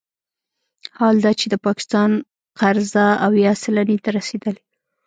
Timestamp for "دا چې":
1.25-1.45